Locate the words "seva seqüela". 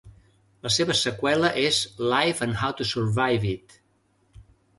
0.77-1.51